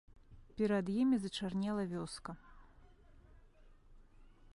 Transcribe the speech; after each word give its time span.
Перад 0.59 0.85
імі 1.01 1.19
зачарнела 1.25 1.83
вёска. 1.93 2.31